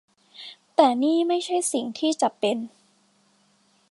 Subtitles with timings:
[0.75, 2.57] แต่นี่ไม่ใช่สิ่งที่จะเป็น